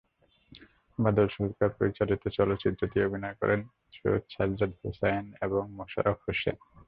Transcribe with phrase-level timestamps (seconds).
[0.99, 3.59] বাদল সরকার পরিচালিত চলচ্চিত্রটিতে অভিনয় করেন
[3.93, 6.55] সৈয়দ সাজ্জাদ হোসায়েন এবং মোশাররফ হোসেন।